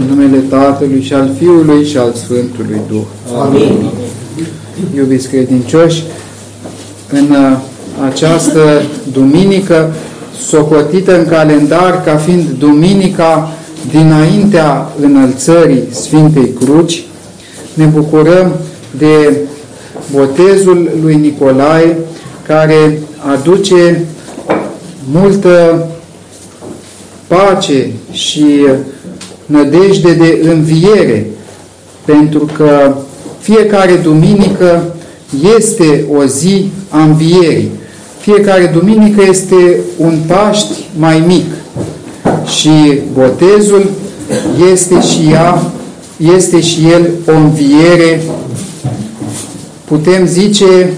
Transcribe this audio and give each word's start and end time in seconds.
În 0.00 0.06
numele 0.08 0.38
Tatălui 0.38 1.02
și 1.02 1.12
al 1.12 1.30
Fiului 1.38 1.84
și 1.84 1.96
al 1.96 2.12
Sfântului 2.12 2.80
Duh. 2.88 3.02
Amin. 3.40 3.90
Iubiți 4.96 5.28
credincioși, 5.28 6.02
în 7.10 7.30
uh, 7.30 7.58
această 8.10 8.82
duminică, 9.12 9.92
socotită 10.40 11.18
în 11.18 11.26
calendar 11.26 12.02
ca 12.04 12.16
fiind 12.16 12.48
duminica 12.58 13.52
dinaintea 13.90 14.92
înălțării 15.00 15.82
Sfintei 15.90 16.52
Cruci, 16.60 17.04
ne 17.74 17.84
bucurăm 17.84 18.52
de 18.98 19.38
botezul 20.12 20.90
lui 21.02 21.14
Nicolae, 21.14 21.98
care 22.46 22.98
aduce 23.32 24.04
multă 25.12 25.86
pace 27.26 27.90
și 28.10 28.44
nădejde 29.46 30.12
de 30.12 30.48
înviere, 30.50 31.26
pentru 32.04 32.48
că 32.56 32.94
fiecare 33.40 33.94
duminică 33.94 34.94
este 35.56 36.04
o 36.16 36.24
zi 36.24 36.70
a 36.88 37.02
învierii. 37.02 37.70
Fiecare 38.20 38.70
duminică 38.74 39.22
este 39.28 39.80
un 39.96 40.18
Paști 40.26 40.84
mai 40.98 41.22
mic 41.26 41.46
și 42.46 43.00
botezul 43.12 43.90
este 44.72 45.00
și 45.00 45.30
ea, 45.32 45.62
este 46.36 46.60
și 46.60 46.88
el 46.92 47.10
o 47.26 47.32
înviere, 47.32 48.22
putem 49.84 50.26
zice, 50.26 50.92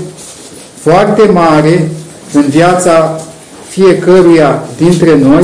foarte 0.74 1.30
mare 1.32 1.90
în 2.32 2.44
viața 2.48 3.20
fiecăruia 3.68 4.64
dintre 4.76 5.18
noi 5.18 5.42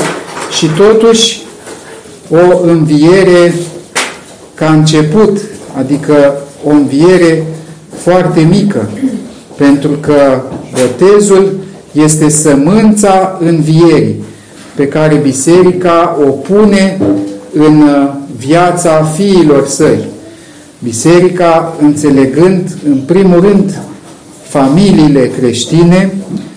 și 0.57 0.67
totuși 0.67 1.42
o 2.33 2.67
înviere 2.67 3.55
ca 4.55 4.73
început, 4.73 5.39
adică 5.79 6.35
o 6.65 6.71
înviere 6.71 7.47
foarte 7.97 8.41
mică, 8.41 8.91
pentru 9.57 9.91
că 10.01 10.43
botezul 10.73 11.53
este 11.93 12.29
sămânța 12.29 13.39
învierii 13.41 14.25
pe 14.75 14.89
care 14.89 15.15
biserica 15.15 16.19
o 16.27 16.31
pune 16.31 16.99
în 17.53 17.85
viața 18.37 19.05
fiilor 19.17 19.67
săi. 19.67 19.99
Biserica 20.79 21.77
înțelegând, 21.83 22.77
în 22.89 22.99
primul 23.07 23.41
rând, 23.41 23.81
familiile 24.49 25.31
creștine 25.39 26.15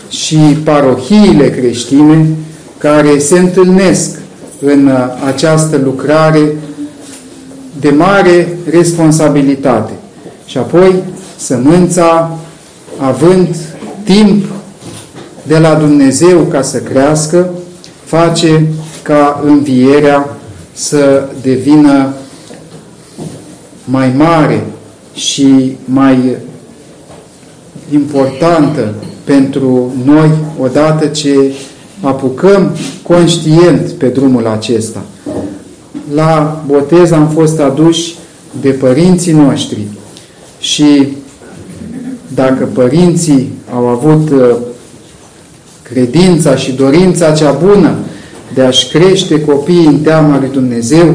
și 0.09 0.37
parohiile 0.63 1.49
creștine 1.49 2.25
care 2.77 3.17
se 3.19 3.39
întâlnesc 3.39 4.19
în 4.61 4.91
această 5.25 5.77
lucrare 5.83 6.55
de 7.79 7.89
mare 7.89 8.57
responsabilitate. 8.69 9.91
Și 10.45 10.57
apoi 10.57 11.03
sămânța, 11.37 12.37
având 12.97 13.55
timp 14.03 14.45
de 15.43 15.57
la 15.57 15.73
Dumnezeu 15.73 16.39
ca 16.39 16.61
să 16.61 16.77
crească, 16.77 17.49
face 18.03 18.67
ca 19.01 19.41
învierea 19.45 20.29
să 20.73 21.29
devină 21.41 22.13
mai 23.85 24.13
mare 24.17 24.63
și 25.13 25.77
mai 25.85 26.35
importantă 27.93 28.93
pentru 29.23 29.93
noi 30.05 30.29
odată 30.59 31.05
ce 31.05 31.53
apucăm 32.01 32.71
conștient 33.03 33.91
pe 33.91 34.07
drumul 34.07 34.47
acesta. 34.47 35.01
La 36.13 36.63
botez 36.67 37.11
am 37.11 37.27
fost 37.27 37.59
aduși 37.59 38.15
de 38.61 38.69
părinții 38.69 39.33
noștri 39.33 39.87
și 40.59 41.07
dacă 42.35 42.65
părinții 42.73 43.51
au 43.73 43.87
avut 43.87 44.29
uh, 44.29 44.55
credința 45.81 46.55
și 46.55 46.71
dorința 46.71 47.31
cea 47.31 47.51
bună 47.51 47.95
de 48.53 48.61
a-și 48.61 48.87
crește 48.87 49.41
copiii 49.41 49.85
în 49.85 49.99
teama 49.99 50.39
lui 50.39 50.49
Dumnezeu, 50.51 51.13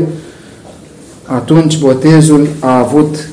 atunci 1.24 1.78
botezul 1.78 2.48
a 2.58 2.78
avut 2.78 3.28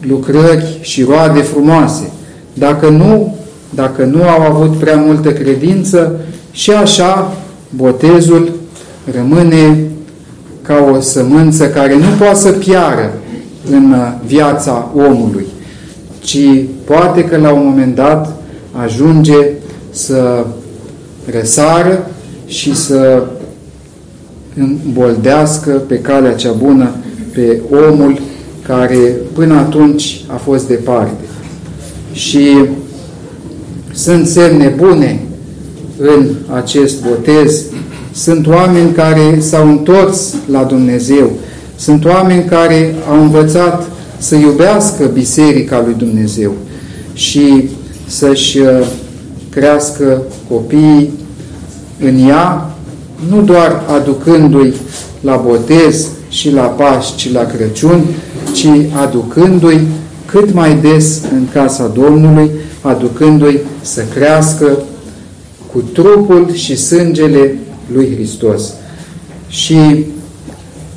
lucrări 0.00 0.78
și 0.80 1.02
roade 1.02 1.40
frumoase. 1.40 2.12
Dacă 2.54 2.88
nu, 2.88 3.36
dacă 3.70 4.04
nu 4.04 4.22
au 4.22 4.42
avut 4.42 4.76
prea 4.76 4.96
multă 4.96 5.32
credință, 5.32 6.20
și 6.50 6.70
așa 6.70 7.36
botezul 7.76 8.52
rămâne 9.14 9.78
ca 10.62 10.90
o 10.92 11.00
sămânță 11.00 11.68
care 11.68 11.96
nu 11.96 12.06
poate 12.18 12.38
să 12.38 12.50
piară 12.50 13.12
în 13.70 13.94
viața 14.26 14.90
omului, 14.96 15.46
ci 16.18 16.38
poate 16.84 17.24
că 17.24 17.36
la 17.36 17.52
un 17.52 17.66
moment 17.66 17.94
dat 17.94 18.42
ajunge 18.72 19.48
să 19.90 20.44
răsară 21.30 22.10
și 22.46 22.76
să 22.76 23.22
îmboldească 24.56 25.70
pe 25.70 25.98
calea 25.98 26.34
cea 26.34 26.52
bună 26.52 26.90
pe 27.32 27.60
omul 27.70 28.20
care 28.66 29.16
până 29.32 29.54
atunci 29.54 30.24
a 30.26 30.36
fost 30.36 30.68
departe. 30.68 31.24
Și 32.12 32.56
sunt 33.92 34.26
semne 34.26 34.74
bune 34.76 35.20
în 36.02 36.26
acest 36.54 37.02
botez. 37.02 37.62
Sunt 38.12 38.46
oameni 38.46 38.92
care 38.92 39.40
s-au 39.40 39.68
întors 39.68 40.34
la 40.50 40.64
Dumnezeu. 40.64 41.30
Sunt 41.76 42.04
oameni 42.04 42.44
care 42.44 42.94
au 43.10 43.22
învățat 43.22 43.88
să 44.18 44.34
iubească 44.34 45.04
Biserica 45.04 45.82
lui 45.84 45.94
Dumnezeu 45.98 46.52
și 47.12 47.68
să-și 48.06 48.58
uh, 48.58 48.86
crească 49.50 50.22
copiii 50.48 51.10
în 52.00 52.28
ea, 52.28 52.70
nu 53.28 53.42
doar 53.42 53.82
aducându-i 53.98 54.74
la 55.20 55.42
botez 55.46 56.06
și 56.28 56.52
la 56.52 56.62
Paști 56.62 57.20
și 57.20 57.32
la 57.32 57.44
Crăciun, 57.44 58.04
ci 58.52 58.66
aducându-i 59.02 59.80
cât 60.26 60.54
mai 60.54 60.78
des 60.82 61.20
în 61.32 61.46
casa 61.52 61.92
Domnului, 61.94 62.50
aducându-i 62.80 63.58
să 63.80 64.02
crească 64.14 64.78
cu 65.72 65.78
trupul 65.92 66.52
și 66.52 66.76
sângele 66.76 67.54
lui 67.92 68.14
Hristos. 68.14 68.72
Și 69.48 70.04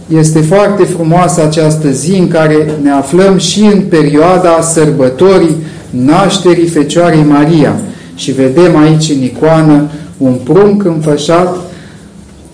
este 0.07 0.41
foarte 0.41 0.83
frumoasă 0.83 1.43
această 1.43 1.91
zi 1.91 2.11
în 2.11 2.27
care 2.27 2.77
ne 2.81 2.91
aflăm 2.91 3.37
și 3.37 3.61
în 3.61 3.81
perioada 3.81 4.61
sărbătorii 4.61 5.55
nașterii 5.89 6.67
Fecioarei 6.67 7.23
Maria. 7.23 7.75
Și 8.15 8.31
vedem 8.31 8.77
aici 8.77 9.09
în 9.09 9.21
icoană 9.21 9.89
un 10.17 10.33
prunc 10.43 10.83
înfășat, 10.83 11.55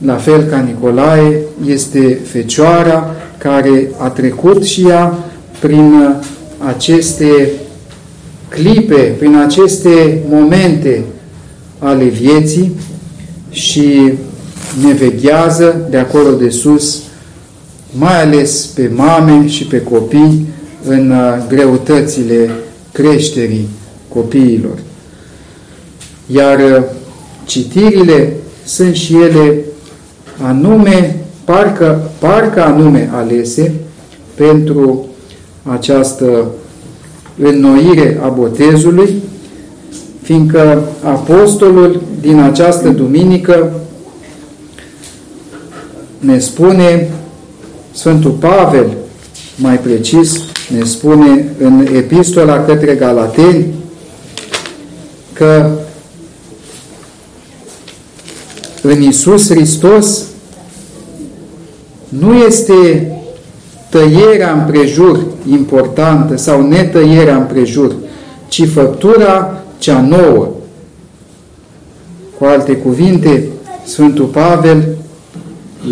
la 0.06 0.16
fel 0.16 0.42
ca 0.42 0.58
Nicolae, 0.58 1.38
este 1.66 2.20
Fecioara 2.24 3.16
care 3.38 3.92
a 3.98 4.08
trecut 4.08 4.64
și 4.64 4.88
ea 4.88 5.18
prin 5.60 6.16
aceste 6.58 7.50
clipe, 8.50 9.16
prin 9.20 9.36
aceste 9.36 10.20
momente 10.30 11.04
ale 11.80 12.04
vieții 12.04 12.72
și 13.50 14.14
ne 14.86 14.94
veghează 14.94 15.88
de 15.90 15.98
acolo 15.98 16.32
de 16.32 16.50
sus, 16.50 17.00
mai 17.92 18.22
ales 18.22 18.66
pe 18.66 18.92
mame 18.96 19.48
și 19.48 19.66
pe 19.66 19.82
copii 19.82 20.48
în 20.86 21.12
uh, 21.12 21.44
greutățile 21.48 22.50
creșterii 22.92 23.68
copiilor. 24.08 24.78
Iar 26.26 26.60
uh, 26.60 26.84
citirile 27.46 28.34
sunt 28.66 28.96
și 28.96 29.16
ele 29.16 29.58
anume, 30.42 31.16
parcă, 31.44 32.10
parcă 32.20 32.64
anume 32.64 33.10
alese 33.14 33.74
pentru 34.36 35.06
această 35.64 36.48
înnoire 37.42 38.20
a 38.24 38.28
botezului, 38.28 39.14
fiindcă 40.30 40.84
apostolul 41.04 42.02
din 42.22 42.40
această 42.40 42.90
duminică 42.90 43.72
ne 46.20 46.40
spune, 46.40 47.10
Sfântul 47.92 48.32
Pavel, 48.32 48.90
mai 49.56 49.80
precis, 49.80 50.40
ne 50.78 50.84
spune 50.84 51.46
în 51.60 51.88
epistola 51.96 52.66
către 52.66 52.96
Galateni, 52.96 53.66
că 55.34 55.70
în 58.82 59.02
Isus 59.02 59.50
Hristos 59.50 60.24
nu 62.10 62.34
este 62.34 63.12
tăierea 63.90 64.52
împrejur 64.54 65.26
importantă 65.52 66.38
sau 66.38 66.68
netăierea 66.68 67.36
împrejur, 67.36 67.96
ci 68.48 68.68
făptura 68.68 69.59
cea 69.80 70.02
nouă. 70.02 70.48
Cu 72.38 72.46
alte 72.46 72.74
cuvinte, 72.74 73.48
Sfântul 73.84 74.26
Pavel 74.26 74.88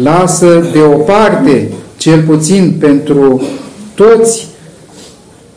lasă 0.04 0.70
deoparte 0.72 1.72
cel 1.98 2.22
puțin 2.22 2.76
pentru 2.80 3.42
toți 3.94 4.48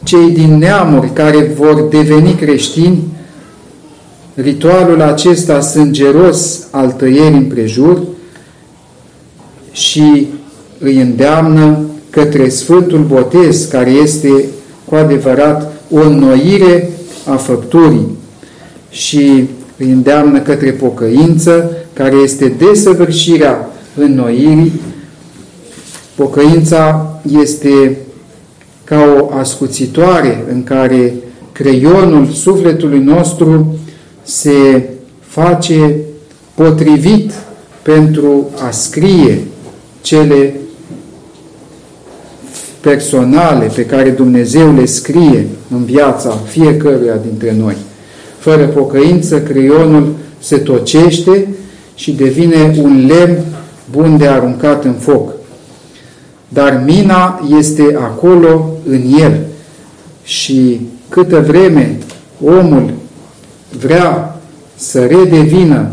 cei 0.03 0.31
din 0.31 0.59
neamuri 0.59 1.13
care 1.13 1.53
vor 1.57 1.81
deveni 1.81 2.35
creștini, 2.35 3.03
ritualul 4.35 5.01
acesta 5.01 5.61
sângeros 5.61 6.67
al 6.71 6.91
tăierii 6.91 7.39
împrejur 7.39 8.03
și 9.73 10.27
îi 10.79 11.01
îndeamnă 11.01 11.79
către 12.11 12.49
Sfântul 12.49 12.99
Botez, 12.99 13.65
care 13.65 13.91
este 13.91 14.45
cu 14.85 14.95
adevărat 14.95 15.73
o 15.91 16.01
înnoire 16.01 16.91
a 17.27 17.37
făpturii 17.37 18.19
și 18.91 19.49
îi 19.77 19.91
îndeamnă 19.91 20.41
către 20.41 20.71
pocăință, 20.71 21.77
care 21.93 22.17
este 22.17 22.49
desăvârșirea 22.49 23.71
înnoirii. 23.97 24.81
Pocăința 26.15 27.21
este 27.41 27.99
ca 28.85 29.17
o 29.21 29.39
ascuțitoare 29.39 30.45
în 30.53 30.65
care 30.65 31.15
creionul 31.53 32.27
sufletului 32.27 32.99
nostru 32.99 33.79
se 34.23 34.89
face 35.21 35.97
potrivit 36.55 37.33
pentru 37.83 38.51
a 38.67 38.71
scrie 38.71 39.41
cele 40.01 40.55
personale 42.81 43.67
pe 43.75 43.87
care 43.87 44.11
Dumnezeu 44.11 44.75
le 44.75 44.85
scrie 44.85 45.47
în 45.71 45.85
viața 45.85 46.31
fiecăruia 46.31 47.17
dintre 47.17 47.55
noi. 47.59 47.77
Fără 48.41 48.67
pocăință, 48.67 49.41
creionul 49.41 50.15
se 50.39 50.57
tocește 50.57 51.49
și 51.95 52.13
devine 52.13 52.75
un 52.83 53.07
lemn 53.07 53.39
bun 53.91 54.17
de 54.17 54.27
aruncat 54.27 54.85
în 54.85 54.93
foc. 54.93 55.33
Dar 56.49 56.83
mina 56.87 57.49
este 57.59 57.97
acolo 58.01 58.71
în 58.89 59.03
el 59.21 59.41
și 60.23 60.81
câtă 61.09 61.41
vreme 61.41 61.99
omul 62.45 62.91
vrea 63.79 64.41
să 64.77 65.01
redevină 65.05 65.89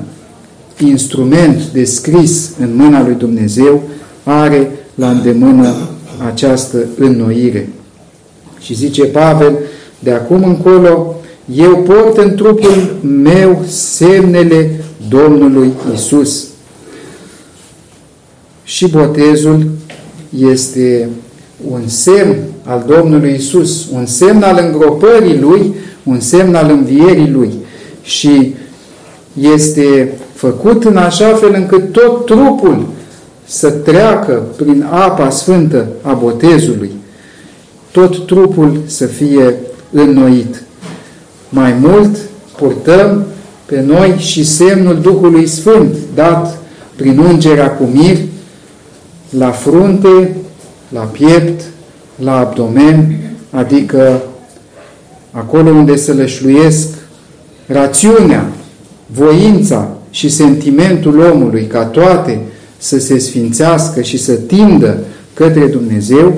instrument 0.78 1.62
de 1.74 1.84
scris 1.84 2.52
în 2.60 2.76
mâna 2.76 3.04
lui 3.04 3.16
Dumnezeu, 3.16 3.82
are 4.24 4.72
la 4.96 5.10
îndemână 5.10 5.76
această 6.28 6.86
înnoire. 6.98 7.70
Și 8.60 8.74
zice 8.74 9.06
Pavel, 9.06 9.58
de 10.00 10.12
acum 10.12 10.44
încolo, 10.44 11.16
eu 11.54 11.78
port 11.78 12.18
în 12.18 12.36
trupul 12.36 12.96
meu 13.02 13.64
semnele 13.68 14.84
Domnului 15.10 15.72
Isus. 15.94 16.48
Și 18.64 18.90
botezul 18.90 19.66
este 20.38 21.10
un 21.70 21.88
semn 21.88 22.36
al 22.64 22.84
Domnului 22.88 23.34
Isus, 23.34 23.90
un 23.94 24.06
semn 24.06 24.44
al 24.44 24.60
îngropării 24.66 25.40
Lui, 25.40 25.74
un 26.04 26.20
semn 26.20 26.56
al 26.56 26.70
învierii 26.70 27.30
Lui. 27.30 27.54
Și 28.02 28.56
este 29.40 30.14
făcut 30.34 30.84
în 30.84 30.98
așa 30.98 31.36
fel 31.36 31.54
încât 31.54 31.92
tot 31.92 32.26
trupul 32.26 32.86
să 33.46 33.70
treacă 33.70 34.44
prin 34.56 34.86
apa 34.90 35.30
sfântă 35.30 35.88
a 36.02 36.14
botezului, 36.14 36.92
tot 37.92 38.26
trupul 38.26 38.80
să 38.86 39.06
fie 39.06 39.56
înnoit. 39.92 40.67
Mai 41.50 41.74
mult, 41.82 42.18
purtăm 42.58 43.26
pe 43.66 43.82
noi 43.82 44.16
și 44.18 44.46
semnul 44.46 45.00
Duhului 45.02 45.48
Sfânt, 45.48 45.96
dat 46.16 46.58
prin 46.96 47.18
ungerea 47.18 47.72
cu 47.72 47.84
mir, 47.84 48.18
la 49.30 49.52
frunte, 49.52 50.36
la 50.90 51.02
piept, 51.02 51.62
la 52.16 52.38
abdomen, 52.38 53.18
adică 53.50 54.22
acolo 55.32 55.70
unde 55.70 55.96
se 55.96 56.14
lășluiesc 56.14 56.88
rațiunea, 57.68 58.46
voința 59.06 59.88
și 60.10 60.30
sentimentul 60.30 61.20
omului 61.20 61.68
ca 61.68 61.86
toate 61.86 62.42
să 62.78 63.00
se 63.00 63.18
sfințească 63.18 64.02
și 64.02 64.18
să 64.18 64.34
tindă 64.34 64.98
către 65.34 65.66
Dumnezeu 65.66 66.34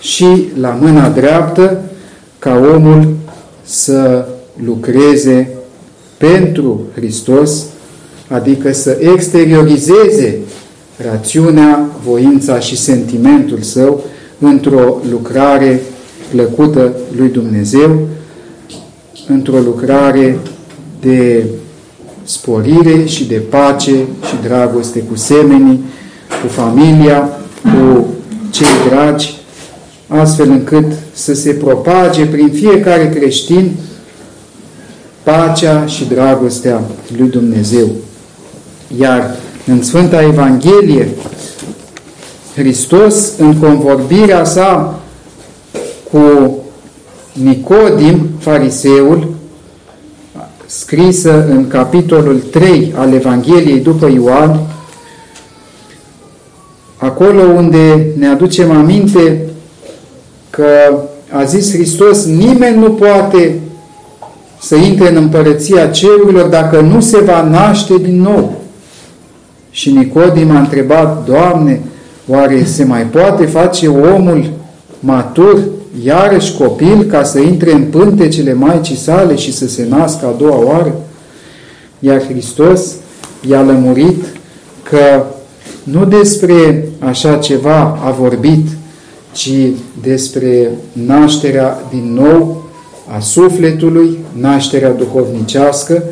și 0.00 0.26
la 0.60 0.78
mâna 0.80 1.08
dreaptă 1.08 1.80
ca 2.38 2.60
omul 2.74 3.08
să 3.62 4.26
lucreze 4.64 5.48
pentru 6.16 6.80
Hristos, 6.94 7.64
adică 8.28 8.72
să 8.72 8.98
exteriorizeze 9.14 10.38
rațiunea, 10.96 11.90
voința 12.04 12.58
și 12.58 12.76
sentimentul 12.76 13.60
său 13.60 14.04
într-o 14.38 15.00
lucrare 15.10 15.80
plăcută 16.30 16.92
lui 17.16 17.28
Dumnezeu, 17.28 17.98
într-o 19.28 19.58
lucrare 19.58 20.38
de 21.00 21.44
sporire 22.24 23.04
și 23.04 23.24
de 23.24 23.42
pace 23.48 23.90
și 24.26 24.34
dragoste 24.42 24.98
cu 24.98 25.16
semenii, 25.16 25.84
cu 26.42 26.48
familia, 26.48 27.40
cu 27.62 28.06
cei 28.50 28.66
dragi, 28.88 29.36
astfel 30.06 30.50
încât 30.50 30.84
să 31.12 31.34
se 31.34 31.50
propage 31.50 32.26
prin 32.26 32.50
fiecare 32.50 33.08
creștin 33.08 33.70
pacea 35.22 35.86
și 35.86 36.04
dragostea 36.04 36.80
lui 37.16 37.28
Dumnezeu. 37.28 37.88
Iar 38.98 39.36
în 39.66 39.82
Sfânta 39.82 40.22
Evanghelie, 40.22 41.08
Hristos, 42.54 43.32
în 43.38 43.58
convorbirea 43.58 44.44
sa 44.44 45.00
cu 46.10 46.56
Nicodim, 47.32 48.28
fariseul, 48.38 49.34
scrisă 50.66 51.46
în 51.48 51.68
capitolul 51.68 52.38
3 52.38 52.92
al 52.96 53.12
Evangheliei 53.12 53.78
după 53.78 54.06
Ioan, 54.06 54.60
acolo 56.96 57.42
unde 57.42 58.06
ne 58.18 58.28
aducem 58.28 58.70
aminte 58.70 59.40
că 60.50 60.66
a 61.30 61.44
zis 61.44 61.72
Hristos, 61.72 62.24
nimeni 62.24 62.78
nu 62.78 62.90
poate 62.90 63.60
să 64.62 64.74
intre 64.74 65.10
în 65.10 65.16
împărăția 65.16 65.86
cerurilor 65.86 66.48
dacă 66.48 66.80
nu 66.80 67.00
se 67.00 67.20
va 67.20 67.42
naște 67.42 67.98
din 67.98 68.20
nou. 68.20 68.60
Și 69.70 69.90
Nicodim 69.90 70.50
a 70.50 70.58
întrebat, 70.58 71.24
Doamne, 71.26 71.80
oare 72.26 72.64
se 72.64 72.84
mai 72.84 73.02
poate 73.02 73.46
face 73.46 73.88
omul 73.88 74.50
matur, 75.00 75.58
iarăși 76.04 76.56
copil, 76.56 77.02
ca 77.02 77.22
să 77.22 77.38
intre 77.38 77.72
în 77.72 77.82
pântecele 77.82 78.52
Maicii 78.52 78.96
sale 78.96 79.36
și 79.36 79.52
să 79.52 79.68
se 79.68 79.86
nască 79.88 80.26
a 80.26 80.34
doua 80.38 80.64
oară? 80.64 80.94
Iar 81.98 82.22
Hristos 82.22 82.94
i-a 83.48 83.62
lămurit 83.62 84.24
că 84.82 85.24
nu 85.82 86.04
despre 86.04 86.84
așa 86.98 87.36
ceva 87.36 87.98
a 88.04 88.10
vorbit, 88.10 88.66
ci 89.32 89.52
despre 90.02 90.70
nașterea 90.92 91.82
din 91.90 92.12
nou 92.14 92.61
a 93.06 93.20
sufletului, 93.20 94.18
nașterea 94.32 94.90
duhovnicească, 94.92 96.02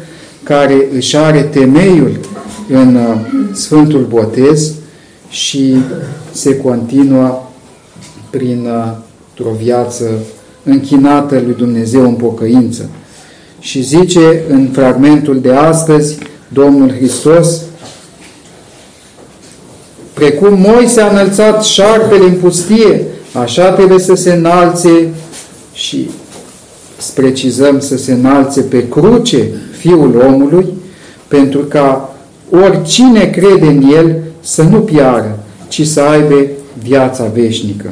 care 0.43 0.89
își 0.95 1.17
are 1.17 1.43
temeiul 1.43 2.21
în 2.69 2.95
uh, 2.95 3.17
Sfântul 3.53 4.07
Botez 4.09 4.73
și 5.29 5.75
se 6.33 6.57
continuă 6.57 7.49
prin 8.31 8.67
uh, 8.67 9.47
o 9.47 9.55
viață 9.63 10.05
închinată 10.65 11.43
lui 11.45 11.55
Dumnezeu 11.59 12.03
în 12.03 12.15
pocăință. 12.15 12.89
Și 13.61 13.83
zice 13.83 14.43
în 14.49 14.69
fragmentul 14.73 15.41
de 15.41 15.53
astăzi 15.53 16.19
Domnul 16.49 16.91
Hristos, 16.91 17.61
precum 20.15 20.59
Moise 20.59 21.01
a 21.01 21.11
înălțat 21.11 21.65
șarpele 21.65 22.25
în 22.25 22.35
pustie, 22.35 23.07
așa 23.33 23.73
trebuie 23.73 23.99
să 23.99 24.15
se 24.15 24.33
înalțe 24.33 25.09
și 25.73 26.11
precizăm 27.09 27.81
să 27.81 27.97
se 27.97 28.13
înalțe 28.13 28.61
pe 28.61 28.89
cruce 28.89 29.49
Fiul 29.79 30.23
omului, 30.27 30.67
pentru 31.29 31.59
ca 31.59 32.15
oricine 32.51 33.25
crede 33.25 33.67
în 33.67 33.83
El 33.83 34.17
să 34.41 34.63
nu 34.63 34.79
piară, 34.79 35.39
ci 35.69 35.87
să 35.87 36.01
aibă 36.01 36.47
viața 36.83 37.25
veșnică. 37.35 37.91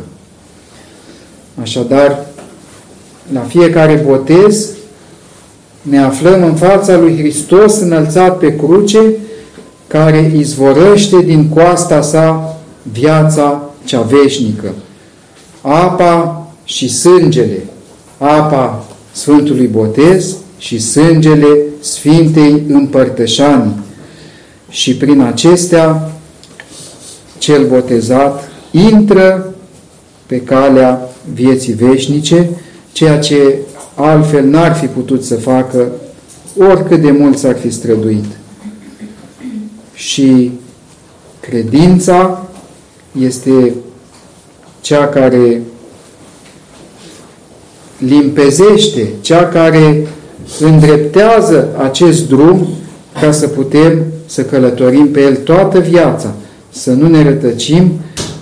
Așadar, 1.61 2.27
la 3.33 3.41
fiecare 3.41 4.05
botez 4.07 4.69
ne 5.83 5.99
aflăm 5.99 6.45
în 6.45 6.55
fața 6.55 6.97
lui 6.97 7.19
Hristos 7.19 7.81
înălțat 7.81 8.38
pe 8.38 8.57
cruce, 8.57 9.00
care 9.87 10.33
izvorăște 10.37 11.17
din 11.21 11.49
coasta 11.49 12.03
sa 12.03 12.57
viața 12.93 13.62
cea 13.85 14.00
veșnică. 14.00 14.69
Apa 15.61 16.47
și 16.65 16.88
sângele, 16.88 17.62
apa 18.19 18.88
Sfântului 19.19 19.67
Botez 19.67 20.37
și 20.59 20.79
sângele 20.79 21.59
Sfintei 21.81 22.63
Împărtășanii. 22.69 23.75
Și 24.69 24.97
prin 24.97 25.21
acestea, 25.21 26.13
cel 27.39 27.67
botezat 27.67 28.49
intră 28.71 29.55
pe 30.27 30.41
calea 30.41 31.09
vieții 31.35 31.73
veșnice, 31.73 32.51
ceea 32.93 33.19
ce 33.19 33.59
altfel 33.95 34.45
n-ar 34.45 34.75
fi 34.75 34.87
putut 34.87 35.25
să 35.25 35.35
facă 35.35 35.93
oricât 36.59 37.01
de 37.01 37.11
mult 37.11 37.39
s-ar 37.39 37.57
fi 37.59 37.71
străduit. 37.71 38.39
Și 39.95 40.51
credința 41.41 42.47
este 43.21 43.75
cea 44.81 45.09
care 45.09 45.63
limpezește, 47.99 49.09
cea 49.21 49.47
care 49.47 50.07
îndreptează 50.61 51.69
acest 51.83 52.28
drum 52.28 52.69
ca 53.21 53.33
să 53.33 53.49
putem 53.49 54.02
să 54.26 54.43
călătorim 54.43 55.11
pe 55.11 55.21
el 55.21 55.37
toată 55.37 55.78
viața, 55.78 56.35
să 56.71 56.93
nu 56.93 57.09
ne 57.09 57.23
rătăcim, 57.23 57.93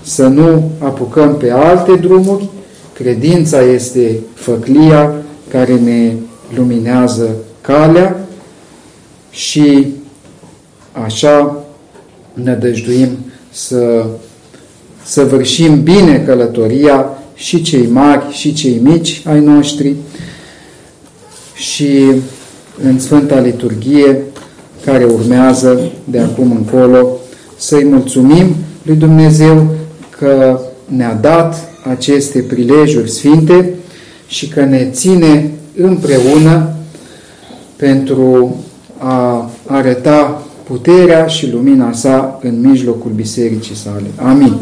să 0.03 0.27
nu 0.27 0.71
apucăm 0.79 1.37
pe 1.37 1.51
alte 1.51 1.95
drumuri. 1.95 2.49
Credința 2.93 3.63
este 3.63 4.19
făclia 4.35 5.15
care 5.51 5.75
ne 5.75 6.13
luminează 6.57 7.29
calea 7.61 8.27
și 9.31 9.87
așa 10.93 11.65
nădăjduim 12.33 13.09
să 13.51 14.07
săvârșim 15.05 15.83
bine 15.83 16.23
călătoria 16.27 17.09
și 17.37 17.63
cei 17.63 17.87
mari 17.87 18.33
și 18.33 18.53
cei 18.53 18.81
mici 18.83 19.23
ai 19.25 19.41
noștri 19.41 19.95
și 21.55 22.01
în 22.83 22.99
Sfânta 22.99 23.41
Liturghie 23.41 24.23
care 24.85 25.05
urmează 25.05 25.81
de 26.05 26.19
acum 26.19 26.51
încolo 26.51 27.09
să-i 27.57 27.85
mulțumim 27.85 28.55
lui 28.83 28.97
Dumnezeu 28.97 29.67
că 30.19 30.61
ne-a 30.85 31.15
dat 31.15 31.69
aceste 31.89 32.39
prilejuri 32.39 33.11
sfinte 33.11 33.75
și 34.27 34.49
că 34.49 34.65
ne 34.65 34.89
ține 34.93 35.51
împreună 35.77 36.75
pentru 37.77 38.57
a 38.99 39.51
arăta 39.67 40.47
puterea 40.63 41.27
și 41.27 41.51
lumina 41.51 41.93
sa 41.93 42.39
în 42.43 42.61
mijlocul 42.61 43.11
bisericii 43.11 43.75
sale. 43.75 44.07
Amin. 44.17 44.57